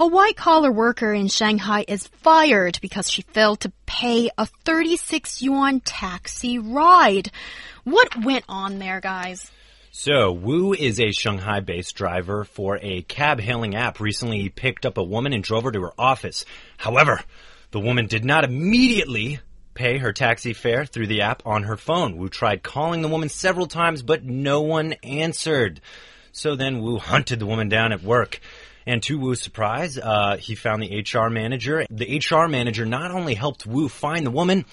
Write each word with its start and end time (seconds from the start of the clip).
A 0.00 0.06
white 0.06 0.36
collar 0.36 0.70
worker 0.70 1.12
in 1.12 1.26
Shanghai 1.26 1.84
is 1.88 2.06
fired 2.06 2.78
because 2.80 3.10
she 3.10 3.22
failed 3.22 3.58
to 3.60 3.72
pay 3.84 4.30
a 4.38 4.46
36 4.46 5.42
yuan 5.42 5.80
taxi 5.80 6.56
ride. 6.56 7.32
What 7.82 8.24
went 8.24 8.44
on 8.48 8.78
there, 8.78 9.00
guys? 9.00 9.50
So, 9.90 10.30
Wu 10.30 10.72
is 10.72 11.00
a 11.00 11.10
Shanghai 11.10 11.58
based 11.58 11.96
driver 11.96 12.44
for 12.44 12.78
a 12.80 13.02
cab 13.02 13.40
hailing 13.40 13.74
app. 13.74 13.98
Recently, 13.98 14.40
he 14.40 14.50
picked 14.50 14.86
up 14.86 14.98
a 14.98 15.02
woman 15.02 15.32
and 15.32 15.42
drove 15.42 15.64
her 15.64 15.72
to 15.72 15.82
her 15.82 16.00
office. 16.00 16.44
However, 16.76 17.20
the 17.72 17.80
woman 17.80 18.06
did 18.06 18.24
not 18.24 18.44
immediately 18.44 19.40
pay 19.74 19.98
her 19.98 20.12
taxi 20.12 20.52
fare 20.52 20.84
through 20.84 21.08
the 21.08 21.22
app 21.22 21.44
on 21.44 21.64
her 21.64 21.76
phone. 21.76 22.18
Wu 22.18 22.28
tried 22.28 22.62
calling 22.62 23.02
the 23.02 23.08
woman 23.08 23.28
several 23.28 23.66
times, 23.66 24.04
but 24.04 24.22
no 24.22 24.60
one 24.60 24.92
answered. 25.02 25.80
So 26.30 26.54
then 26.54 26.82
Wu 26.82 26.98
hunted 26.98 27.40
the 27.40 27.46
woman 27.46 27.68
down 27.68 27.90
at 27.90 28.04
work. 28.04 28.38
And 28.88 29.02
to 29.02 29.18
Wu's 29.18 29.42
surprise, 29.42 29.98
uh, 29.98 30.38
he 30.38 30.54
found 30.54 30.82
the 30.82 31.02
HR 31.02 31.28
manager. 31.28 31.84
The 31.90 32.18
HR 32.24 32.48
manager 32.48 32.86
not 32.86 33.10
only 33.10 33.34
helped 33.34 33.66
Wu 33.66 33.86
find 33.86 34.24
the 34.24 34.30
woman, 34.30 34.64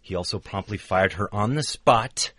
he 0.00 0.14
also 0.14 0.38
promptly 0.38 0.78
fired 0.78 1.12
her 1.12 1.32
on 1.34 1.54
the 1.54 1.62
spot. 1.62 2.32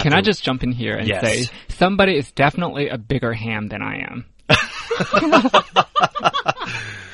Can 0.00 0.14
I 0.14 0.22
just 0.22 0.42
jump 0.42 0.62
in 0.62 0.72
here 0.72 0.96
and 0.96 1.06
Yes. 1.06 1.20
say 1.20 1.54
somebody 1.68 2.16
is 2.16 2.32
definitely 2.32 2.88
a 2.88 2.96
bigger 2.96 3.34
ham 3.34 3.68
than 3.68 3.82
I 3.82 3.98
am? 3.98 4.24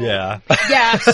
Yeah. 0.00 0.40
Yes. 0.68 1.06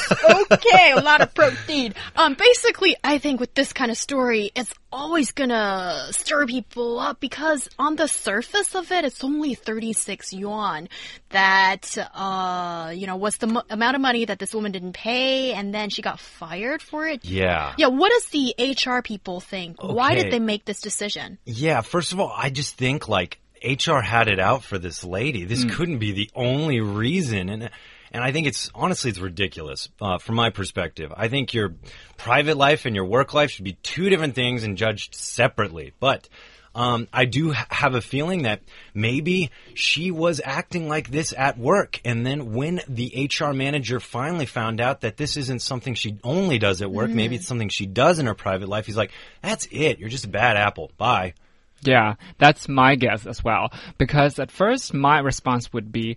Okay, 0.51 0.93
a 0.93 1.01
lot 1.01 1.21
of 1.21 1.35
protein. 1.35 1.93
Um, 2.17 2.35
basically, 2.35 2.97
I 3.05 3.19
think 3.19 3.39
with 3.39 3.53
this 3.55 3.73
kind 3.75 3.91
of 3.91 3.99
story, 3.99 4.51
it's 4.55 4.73
always 4.91 5.33
gonna 5.33 6.07
stir 6.11 6.47
people 6.47 6.99
up 6.99 7.21
because 7.21 7.69
on 7.79 7.97
the 7.97 8.07
surface 8.09 8.75
of 8.75 8.91
it, 8.91 9.05
it's 9.05 9.23
only 9.23 9.55
36 9.55 10.33
yuan 10.33 10.89
that, 11.31 11.97
uh, 12.15 12.93
you 12.95 13.07
know, 13.07 13.17
was 13.17 13.37
the 13.39 13.47
mo- 13.47 13.63
amount 13.69 13.95
of 13.95 14.01
money 14.01 14.25
that 14.25 14.39
this 14.39 14.55
woman 14.55 14.73
didn't 14.73 14.95
pay 14.95 15.53
and 15.53 15.75
then 15.75 15.91
she 15.91 16.01
got 16.03 16.19
fired 16.19 16.81
for 16.81 17.07
it. 17.07 17.25
Yeah. 17.25 17.75
Yeah, 17.77 17.89
what 17.89 18.11
does 18.11 18.27
the 18.27 18.55
HR 18.59 19.03
people 19.03 19.41
think? 19.41 19.83
Why 19.83 20.15
did 20.15 20.33
they 20.33 20.41
make 20.41 20.65
this 20.65 20.81
decision? 20.81 21.39
Yeah, 21.45 21.83
first 21.83 22.13
of 22.13 22.21
all, 22.21 22.33
I 22.35 22.49
just 22.51 22.77
think 22.77 23.09
like 23.09 23.39
HR 23.63 24.01
had 24.01 24.29
it 24.29 24.41
out 24.41 24.65
for 24.65 24.79
this 24.79 25.05
lady. 25.05 25.45
This 25.45 25.65
couldn't 25.65 25.99
be 25.99 26.13
the 26.13 26.31
only 26.35 26.81
reason, 26.81 27.49
and 27.49 27.71
and 28.13 28.23
I 28.23 28.31
think 28.33 28.47
it's 28.47 28.71
honestly 28.75 29.11
it's 29.11 29.19
ridiculous 29.19 29.89
uh, 30.01 30.19
from 30.19 30.37
my 30.37 30.51
perspective. 30.51 31.13
I 31.17 31.29
think 31.29 31.55
your 31.55 31.75
private 32.17 32.57
life 32.57 32.87
and 32.87 32.95
your 32.95 33.07
work 33.07 33.35
life 33.35 33.51
should 33.51 33.65
be 33.65 33.79
two 33.83 34.11
different 34.11 34.35
things 34.35 34.63
and 34.63 34.77
judged 34.77 35.15
separately. 35.15 35.93
But 35.99 36.29
um, 36.75 37.09
I 37.13 37.25
do 37.25 37.53
ha- 37.53 37.67
have 37.71 37.95
a 37.95 38.01
feeling 38.01 38.43
that 38.43 38.61
maybe 38.95 39.51
she 39.75 40.11
was 40.11 40.41
acting 40.45 40.89
like 40.89 41.11
this 41.11 41.35
at 41.37 41.59
work, 41.59 42.01
and 42.05 42.25
then 42.25 42.53
when 42.55 42.81
the 42.89 43.29
HR 43.31 43.53
manager 43.53 44.01
finally 44.01 44.47
found 44.47 44.81
out 44.81 45.03
that 45.03 45.17
this 45.17 45.37
isn't 45.37 45.61
something 45.61 45.95
she 45.95 46.19
only 46.25 46.59
does 46.59 46.81
at 46.81 46.91
work, 46.91 47.11
maybe 47.11 47.37
it's 47.37 47.47
something 47.47 47.69
she 47.69 47.87
does 47.87 48.19
in 48.19 48.27
her 48.27 48.35
private 48.35 48.69
life, 48.69 48.87
he's 48.87 48.97
like, 48.97 49.13
"That's 49.43 49.67
it. 49.71 49.99
You're 49.99 50.09
just 50.09 50.25
a 50.25 50.29
bad 50.29 50.57
apple. 50.57 50.93
Bye." 50.97 51.35
Yeah, 51.83 52.15
that's 52.39 52.69
my 52.69 52.95
guess 52.95 53.27
as 53.27 53.43
well. 53.43 53.73
Because 53.99 54.39
at 54.39 54.51
first, 54.51 54.95
my 54.95 55.19
response 55.19 55.73
would 55.73 55.91
be, 55.91 56.17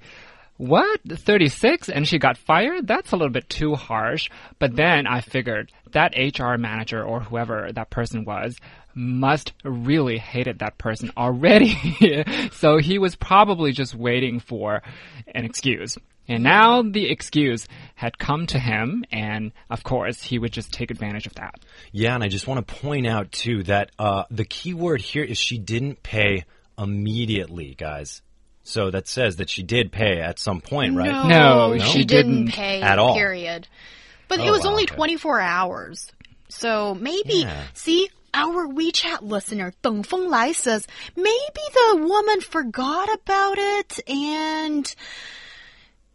what? 0.58 1.02
36 1.08 1.90
and 1.90 2.08
she 2.08 2.18
got 2.18 2.38
fired? 2.38 2.88
That's 2.88 3.12
a 3.12 3.18
little 3.18 3.32
bit 3.32 3.50
too 3.50 3.76
harsh. 3.76 4.30
But 4.60 4.76
then 4.76 5.06
I 5.08 5.22
figured 5.22 5.72
that 5.92 6.16
HR 6.16 6.58
manager 6.58 7.04
or 7.04 7.20
whoever 7.20 7.72
that 7.74 7.90
person 7.90 8.26
was 8.26 8.58
must 8.94 9.52
really 9.64 10.18
hated 10.18 10.60
that 10.60 10.78
person 10.78 11.12
already. 11.18 11.76
so 12.54 12.78
he 12.78 12.98
was 12.98 13.16
probably 13.16 13.74
just 13.74 13.94
waiting 13.94 14.40
for 14.40 14.82
an 15.34 15.44
excuse. 15.44 15.98
And 16.28 16.44
now 16.44 16.82
the 16.82 17.12
excuse 17.12 17.68
had 17.94 18.18
come 18.18 18.48
to 18.48 18.58
him, 18.58 19.06
and 19.12 19.52
of 19.70 19.84
course, 19.84 20.24
he 20.24 20.40
would 20.40 20.52
just 20.52 20.74
take 20.74 20.90
advantage 20.90 21.28
of 21.28 21.36
that. 21.36 21.60
Yeah, 21.92 22.16
and 22.16 22.24
I 22.24 22.30
just 22.30 22.48
want 22.48 22.68
to 22.68 22.76
point 22.76 23.06
out 23.06 23.32
too 23.32 23.62
that 23.64 23.92
uh, 24.00 24.24
the 24.32 24.46
key 24.46 24.74
word 24.74 25.02
here 25.02 25.24
is 25.24 25.38
she 25.38 25.60
didn't 25.60 26.02
pay 26.02 26.46
immediately, 26.80 27.76
guys. 27.76 28.24
So 28.68 28.90
that 28.90 29.08
says 29.08 29.36
that 29.36 29.50
she 29.50 29.62
did 29.62 29.92
pay 29.92 30.20
at 30.20 30.40
some 30.40 30.60
point, 30.60 30.96
right? 30.96 31.24
No, 31.24 31.78
she 31.78 32.00
she 32.00 32.04
didn't 32.04 32.46
didn't 32.46 32.54
pay 32.54 32.82
at 32.82 32.98
all. 32.98 33.14
Period. 33.16 33.68
But 34.28 34.40
oh, 34.40 34.44
it 34.44 34.50
Oh, 34.50 34.52
was 34.52 34.66
wow, 34.66 34.72
only 34.72 34.84
okay. 34.84 34.96
24 34.96 35.40
hours. 35.40 36.12
So 36.50 36.96
maybe, 36.96 37.42
Yeah. 37.42 37.64
see, 37.74 38.10
our 38.34 38.68
WeChat 38.68 39.22
listener, 39.22 39.72
Deng 39.84 40.04
Feng 40.04 40.30
Lai 40.30 40.52
says, 40.52 40.88
maybe 41.16 41.30
the 41.74 41.98
woman 42.08 42.42
forgot 42.42 43.08
about 43.14 43.58
it 43.60 44.00
and 44.10 44.96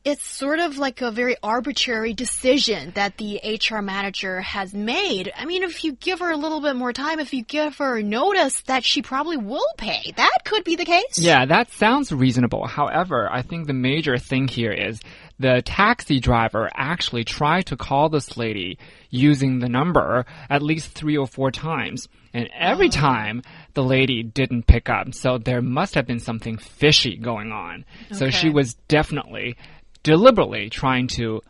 it's 0.02 0.26
sort 0.26 0.60
of 0.60 0.78
like 0.78 1.02
a 1.02 1.10
very 1.10 1.36
arbitrary 1.42 2.14
decision 2.14 2.92
that 2.94 3.18
the 3.18 3.40
HR 3.44 3.82
manager 3.82 4.40
has 4.40 4.72
made. 4.72 5.30
I 5.36 5.44
mean, 5.44 5.62
if 5.62 5.84
you 5.84 5.92
give 5.92 6.20
her 6.20 6.30
a 6.30 6.36
little 6.36 6.62
bit 6.62 6.74
more 6.74 6.92
time, 6.92 7.20
if 7.20 7.34
you 7.34 7.42
give 7.42 7.76
her 7.78 8.00
notice 8.00 8.62
that 8.62 8.82
she 8.82 9.02
probably 9.02 9.36
will 9.36 9.66
pay, 9.76 10.12
that 10.16 10.38
could 10.44 10.64
be 10.64 10.76
the 10.76 10.86
case. 10.86 11.18
Yeah, 11.18 11.44
that 11.44 11.70
sounds 11.72 12.12
reasonable. 12.12 12.66
However, 12.66 13.28
I 13.30 13.42
think 13.42 13.66
the 13.66 13.74
major 13.74 14.16
thing 14.16 14.48
here 14.48 14.72
is 14.72 15.00
the 15.38 15.60
taxi 15.62 16.18
driver 16.18 16.70
actually 16.74 17.24
tried 17.24 17.66
to 17.66 17.76
call 17.76 18.08
this 18.08 18.38
lady 18.38 18.78
using 19.10 19.58
the 19.58 19.68
number 19.68 20.24
at 20.48 20.62
least 20.62 20.92
three 20.92 21.18
or 21.18 21.26
four 21.26 21.50
times. 21.50 22.08
And 22.32 22.48
every 22.58 22.86
oh. 22.86 22.90
time 22.90 23.42
the 23.74 23.82
lady 23.82 24.22
didn't 24.22 24.66
pick 24.66 24.88
up. 24.88 25.12
So 25.14 25.36
there 25.36 25.60
must 25.60 25.94
have 25.94 26.06
been 26.06 26.20
something 26.20 26.56
fishy 26.56 27.16
going 27.16 27.52
on. 27.52 27.84
So 28.12 28.30
she 28.30 28.50
was 28.50 28.74
definitely 28.88 29.56
deliberately 30.02 30.70
trying 30.70 31.06
to, 31.08 31.42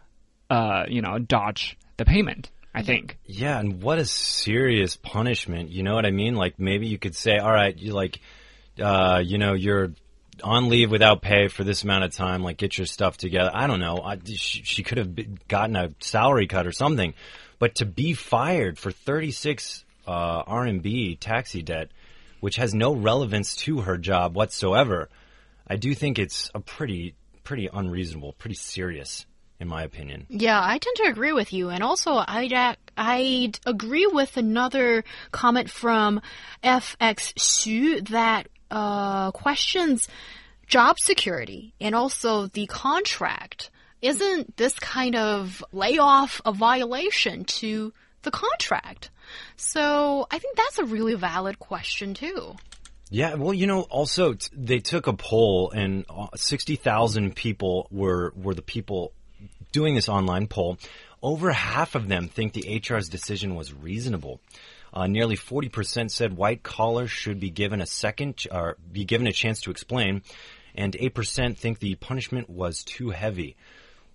uh, 0.49 0.85
you 0.89 1.03
know, 1.03 1.19
dodge 1.19 1.77
the 1.97 2.05
payment, 2.05 2.51
I 2.75 2.83
think. 2.83 3.19
Yeah, 3.25 3.59
and 3.59 3.83
what 3.83 3.99
a 3.99 4.05
serious 4.05 4.97
punishment. 4.97 5.71
You 5.71 5.83
know 5.83 5.95
what 5.95 6.07
I 6.07 6.11
mean? 6.11 6.35
Like 6.35 6.59
maybe 6.59 6.87
you 6.87 6.99
could 6.99 7.15
say, 7.15 7.39
all 7.39 7.53
right, 7.53 7.77
you 7.77 7.93
like, 7.93 8.21
uh, 8.81 9.21
you 9.25 9.39
know, 9.39 9.55
you're 9.55 9.93
on 10.43 10.69
leave 10.69 10.91
without 10.91 11.23
pay 11.23 11.49
for 11.49 11.65
this 11.65 11.85
amount 11.85 12.05
of 12.05 12.13
time. 12.13 12.43
Like 12.43 12.57
get 12.57 12.79
your 12.79 12.87
stuff 12.87 13.17
together. 13.17 13.51
I 13.53 13.67
don't 13.67 13.81
know. 13.81 13.99
I, 13.99 14.19
she, 14.25 14.63
she 14.63 14.83
could 14.83 14.99
have 14.99 15.49
gotten 15.49 15.77
a 15.77 15.91
salary 16.01 16.47
cut 16.47 16.67
or 16.67 16.73
something, 16.73 17.15
but 17.59 17.77
to 17.77 17.87
be 17.87 18.15
fired 18.15 18.79
for 18.79 18.91
36 18.91 19.85
uh, 20.07 20.43
RMB 20.45 21.19
taxi 21.21 21.63
debt, 21.63 21.91
which 22.41 22.57
has 22.57 22.75
no 22.75 22.95
relevance 22.95 23.57
to 23.57 23.83
her 23.83 23.99
job 23.99 24.35
whatsoever, 24.35 25.09
I 25.67 25.77
do 25.77 25.95
think 25.95 26.19
it's 26.19 26.51
a 26.55 26.61
pretty, 26.61 27.15
pretty 27.45 27.69
unreasonable, 27.73 28.33
pretty 28.35 28.57
serious, 28.57 29.27
in 29.59 29.69
my 29.69 29.83
opinion. 29.83 30.27
Yeah, 30.29 30.61
I 30.63 30.79
tend 30.79 30.97
to 30.97 31.05
agree 31.05 31.33
with 31.33 31.53
you. 31.53 31.69
And 31.69 31.83
also, 31.83 32.23
I'd, 32.27 32.77
I'd 32.97 33.59
agree 33.67 34.07
with 34.07 34.37
another 34.37 35.05
comment 35.33 35.71
from 35.71 36.21
FX 36.63 37.35
Xu 37.35 38.09
that 38.09 38.49
uh, 38.71 39.31
questions 39.33 40.09
job 40.67 40.99
security 40.99 41.75
and 41.81 41.95
also 41.95 42.47
the 42.47 42.67
contract. 42.67 43.71
Isn't 44.01 44.57
this 44.57 44.79
kind 44.79 45.17
of 45.17 45.63
layoff 45.73 46.41
a 46.47 46.53
violation 46.53 47.45
to 47.45 47.93
the 48.23 48.31
contract? 48.31 49.11
So 49.57 50.27
I 50.31 50.39
think 50.39 50.57
that's 50.57 50.79
a 50.79 50.85
really 50.85 51.15
valid 51.15 51.59
question, 51.59 52.15
too. 52.15 52.57
Yeah, 53.13 53.35
well, 53.35 53.53
you 53.53 53.67
know, 53.67 53.83
also 53.83 54.35
t- 54.35 54.49
they 54.53 54.79
took 54.79 55.09
a 55.09 55.13
poll, 55.13 55.73
and 55.73 56.05
uh, 56.09 56.29
sixty 56.37 56.77
thousand 56.77 57.35
people 57.35 57.89
were 57.91 58.33
were 58.37 58.55
the 58.55 58.63
people 58.63 59.13
doing 59.73 59.97
this 59.97 60.09
online 60.09 60.47
poll. 60.47 60.79
Over 61.21 61.51
half 61.51 61.97
of 61.97 62.07
them 62.07 62.29
think 62.29 62.53
the 62.53 62.81
HR's 62.81 63.09
decision 63.09 63.57
was 63.57 63.75
reasonable. 63.75 64.41
Uh, 64.95 65.09
nearly 65.09 65.35
forty 65.35 65.69
percent 65.69 66.13
said 66.13 66.37
white 66.37 66.63
collars 66.63 67.11
should 67.11 67.41
be 67.41 67.51
given 67.51 67.81
a 67.81 67.87
second 67.87 68.37
ch- 68.37 68.47
or 68.51 68.77
be 68.93 69.05
given 69.05 69.27
a 69.27 69.33
chance 69.33 69.61
to 69.63 69.73
explain, 69.73 70.23
and 70.77 70.95
eight 70.95 71.15
percent 71.15 71.59
think 71.59 71.81
the 71.81 71.97
punishment 71.97 72.49
was 72.49 72.85
too 72.85 73.11
heavy. 73.11 73.57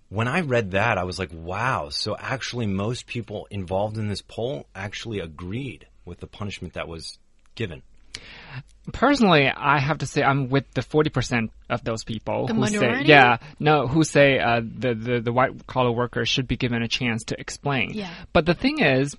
When 0.08 0.26
I 0.26 0.40
read 0.40 0.70
that, 0.70 0.96
I 0.96 1.04
was 1.04 1.18
like, 1.18 1.30
wow. 1.34 1.90
So 1.90 2.16
actually, 2.18 2.66
most 2.66 3.06
people 3.06 3.46
involved 3.50 3.98
in 3.98 4.08
this 4.08 4.22
poll 4.22 4.66
actually 4.74 5.18
agreed 5.18 5.86
with 6.06 6.20
the 6.20 6.26
punishment 6.26 6.74
that 6.74 6.88
was 6.88 7.18
given. 7.56 7.82
Personally, 8.92 9.48
I 9.48 9.80
have 9.80 9.98
to 9.98 10.06
say 10.06 10.22
I'm 10.22 10.48
with 10.48 10.70
the 10.74 10.80
40% 10.80 11.50
of 11.68 11.82
those 11.82 12.04
people 12.04 12.46
The 12.46 12.54
who 12.54 12.60
minority? 12.60 13.04
say, 13.04 13.08
yeah, 13.10 13.38
no, 13.58 13.88
who 13.88 14.04
say 14.04 14.38
uh, 14.38 14.60
the, 14.60 14.94
the, 14.94 15.20
the 15.20 15.32
white 15.32 15.66
collar 15.66 15.90
workers 15.90 16.28
should 16.28 16.46
be 16.46 16.56
given 16.56 16.82
a 16.82 16.88
chance 16.88 17.24
to 17.24 17.40
explain. 17.40 17.90
Yeah. 17.94 18.12
But 18.32 18.46
the 18.46 18.54
thing 18.54 18.80
is, 18.80 19.16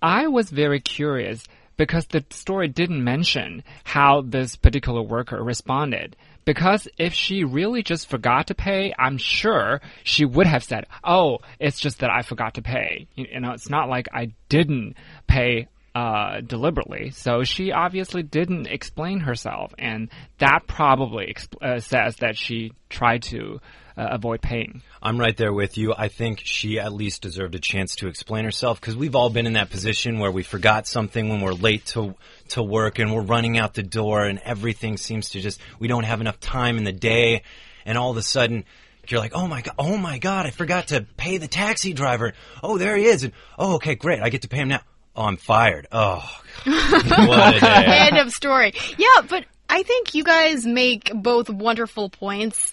I 0.00 0.28
was 0.28 0.48
very 0.48 0.80
curious 0.80 1.44
because 1.76 2.06
the 2.06 2.24
story 2.30 2.68
didn't 2.68 3.04
mention 3.04 3.62
how 3.84 4.22
this 4.22 4.56
particular 4.56 5.02
worker 5.02 5.42
responded. 5.42 6.16
Because 6.46 6.88
if 6.98 7.14
she 7.14 7.42
really 7.44 7.82
just 7.82 8.08
forgot 8.08 8.46
to 8.48 8.54
pay, 8.54 8.92
I'm 8.98 9.16
sure 9.16 9.80
she 10.02 10.24
would 10.26 10.46
have 10.46 10.62
said, 10.62 10.86
Oh, 11.02 11.38
it's 11.58 11.80
just 11.80 12.00
that 12.00 12.10
I 12.10 12.20
forgot 12.22 12.54
to 12.54 12.62
pay. 12.62 13.06
You 13.16 13.40
know, 13.40 13.52
it's 13.52 13.70
not 13.70 13.88
like 13.88 14.08
I 14.12 14.32
didn't 14.50 14.94
pay 15.26 15.68
uh, 15.94 16.40
deliberately. 16.40 17.10
So 17.10 17.44
she 17.44 17.72
obviously 17.72 18.22
didn't 18.22 18.66
explain 18.66 19.20
herself, 19.20 19.72
and 19.78 20.08
that 20.38 20.66
probably 20.66 21.36
uh, 21.62 21.78
says 21.78 22.16
that 22.16 22.36
she 22.36 22.72
tried 22.88 23.22
to 23.24 23.60
uh, 23.96 24.08
avoid 24.10 24.42
paying. 24.42 24.82
I'm 25.00 25.20
right 25.20 25.36
there 25.36 25.52
with 25.52 25.78
you. 25.78 25.94
I 25.96 26.08
think 26.08 26.40
she 26.42 26.80
at 26.80 26.92
least 26.92 27.22
deserved 27.22 27.54
a 27.54 27.60
chance 27.60 27.96
to 27.96 28.08
explain 28.08 28.44
herself 28.44 28.80
because 28.80 28.96
we've 28.96 29.14
all 29.14 29.30
been 29.30 29.46
in 29.46 29.52
that 29.52 29.70
position 29.70 30.18
where 30.18 30.32
we 30.32 30.42
forgot 30.42 30.88
something 30.88 31.28
when 31.28 31.40
we're 31.40 31.52
late 31.52 31.86
to 31.86 32.14
to 32.48 32.62
work 32.62 32.98
and 32.98 33.14
we're 33.14 33.22
running 33.22 33.56
out 33.56 33.74
the 33.74 33.82
door 33.82 34.24
and 34.24 34.40
everything 34.44 34.96
seems 34.96 35.30
to 35.30 35.40
just 35.40 35.60
we 35.78 35.86
don't 35.86 36.04
have 36.04 36.20
enough 36.20 36.40
time 36.40 36.76
in 36.76 36.84
the 36.84 36.92
day 36.92 37.42
and 37.86 37.96
all 37.96 38.10
of 38.10 38.16
a 38.16 38.22
sudden 38.22 38.64
you're 39.06 39.20
like, 39.20 39.34
oh 39.34 39.46
my 39.46 39.60
god, 39.60 39.74
oh 39.78 39.96
my 39.96 40.18
god, 40.18 40.46
I 40.46 40.50
forgot 40.50 40.88
to 40.88 41.06
pay 41.16 41.36
the 41.36 41.48
taxi 41.48 41.92
driver. 41.92 42.32
Oh, 42.62 42.78
there 42.78 42.96
he 42.96 43.04
is, 43.04 43.22
and 43.22 43.32
oh, 43.58 43.74
okay, 43.76 43.94
great, 43.94 44.20
I 44.20 44.30
get 44.30 44.42
to 44.42 44.48
pay 44.48 44.58
him 44.58 44.68
now. 44.68 44.80
Oh, 45.16 45.24
I'm 45.24 45.36
fired. 45.36 45.86
Oh, 45.92 46.28
what 46.64 47.56
a 47.56 47.60
day. 47.60 47.84
End 47.86 48.18
of 48.18 48.32
story. 48.32 48.72
Yeah, 48.98 49.22
but 49.28 49.44
I 49.68 49.82
think 49.82 50.14
you 50.14 50.24
guys 50.24 50.66
make 50.66 51.10
both 51.14 51.48
wonderful 51.48 52.08
points. 52.10 52.72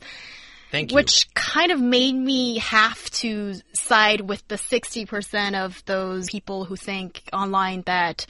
Thank 0.72 0.92
you. 0.92 0.96
Which 0.96 1.32
kind 1.34 1.72
of 1.72 1.82
made 1.82 2.16
me 2.16 2.60
have 2.60 3.10
to 3.12 3.56
side 3.74 4.22
with 4.22 4.48
the 4.48 4.56
60% 4.56 5.66
of 5.66 5.84
those 5.86 6.30
people 6.30 6.66
who 6.66 6.78
think 6.78 7.24
online 7.34 7.84
that 7.86 8.26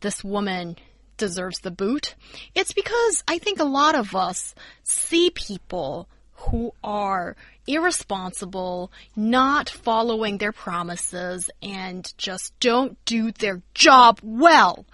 this 0.00 0.24
woman 0.24 0.76
deserves 1.16 1.60
the 1.60 1.70
boot. 1.70 2.14
It's 2.54 2.72
because 2.72 3.22
I 3.28 3.38
think 3.38 3.60
a 3.60 3.64
lot 3.64 3.94
of 3.94 4.14
us 4.16 4.54
see 4.82 5.30
people 5.30 6.08
who 6.32 6.72
are 6.82 7.36
irresponsible, 7.66 8.92
not 9.14 9.68
following 9.68 10.38
their 10.38 10.52
promises, 10.52 11.50
and 11.62 12.12
just 12.16 12.58
don't 12.60 13.02
do 13.04 13.32
their 13.32 13.62
job 13.74 14.20
well 14.22 14.86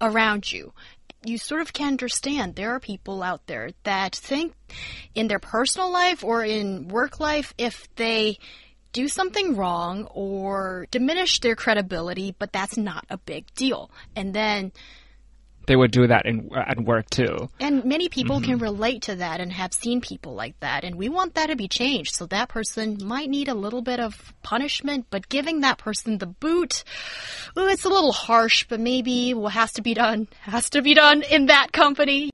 around 0.00 0.50
you 0.52 0.72
you 1.26 1.38
sort 1.38 1.60
of 1.60 1.72
can 1.72 1.88
understand 1.88 2.54
there 2.54 2.74
are 2.74 2.80
people 2.80 3.22
out 3.22 3.46
there 3.46 3.70
that 3.84 4.14
think 4.14 4.54
in 5.14 5.28
their 5.28 5.38
personal 5.38 5.90
life 5.90 6.22
or 6.22 6.44
in 6.44 6.88
work 6.88 7.20
life 7.20 7.54
if 7.58 7.88
they 7.96 8.38
do 8.92 9.08
something 9.08 9.56
wrong 9.56 10.04
or 10.12 10.86
diminish 10.90 11.40
their 11.40 11.56
credibility, 11.56 12.34
but 12.38 12.52
that's 12.52 12.76
not 12.76 13.04
a 13.10 13.18
big 13.18 13.52
deal. 13.54 13.90
And 14.14 14.32
then 14.32 14.72
they 15.66 15.76
would 15.76 15.90
do 15.90 16.06
that 16.06 16.26
in, 16.26 16.50
at 16.54 16.80
work 16.82 17.10
too. 17.10 17.48
And 17.60 17.84
many 17.84 18.08
people 18.08 18.36
mm 18.36 18.42
-hmm. 18.42 18.46
can 18.46 18.58
relate 18.58 19.00
to 19.02 19.16
that 19.16 19.40
and 19.40 19.52
have 19.52 19.72
seen 19.72 20.00
people 20.00 20.34
like 20.34 20.56
that. 20.60 20.84
And 20.84 20.96
we 20.96 21.08
want 21.08 21.34
that 21.34 21.48
to 21.50 21.56
be 21.56 21.68
changed. 21.68 22.14
So 22.14 22.26
that 22.26 22.48
person 22.48 22.98
might 23.14 23.30
need 23.30 23.48
a 23.48 23.54
little 23.54 23.82
bit 23.82 24.00
of 24.00 24.34
punishment, 24.42 25.06
but 25.10 25.28
giving 25.28 25.60
that 25.60 25.78
person 25.78 26.18
the 26.18 26.32
boot, 26.44 26.84
ooh, 27.56 27.68
it's 27.68 27.86
a 27.86 27.94
little 27.96 28.12
harsh, 28.12 28.66
but 28.68 28.80
maybe 28.80 29.34
what 29.34 29.52
has 29.52 29.72
to 29.72 29.82
be 29.82 29.94
done 29.94 30.26
has 30.40 30.70
to 30.70 30.82
be 30.82 30.94
done 30.94 31.22
in 31.22 31.46
that 31.46 31.72
company. 31.72 32.33